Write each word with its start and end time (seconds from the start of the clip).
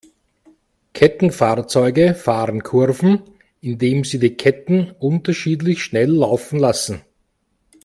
Kettenfahrzeuge 0.93 2.15
fahren 2.15 2.63
Kurven, 2.63 3.21
indem 3.59 4.03
sie 4.03 4.17
die 4.17 4.33
Ketten 4.35 4.89
unterschiedlich 4.97 5.83
schnell 5.83 6.09
laufen 6.09 6.57
lassen. 6.59 7.03